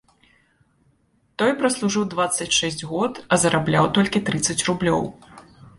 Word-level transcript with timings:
Той 1.41 1.51
праслужыў 1.61 2.03
дваццаць 2.15 2.49
шэсць 2.59 2.85
год, 2.93 3.13
а 3.33 3.41
зарабляў 3.45 3.85
толькі 4.01 4.27
трыццаць 4.31 4.63
рублёў. 4.73 5.03